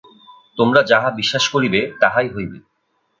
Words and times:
তোমরা 0.57 0.81
যাহা 0.83 1.09
বিশ্বাস 1.11 1.45
করিবে, 1.49 1.79
তাহাই 2.01 2.27
হইবে। 2.29 2.57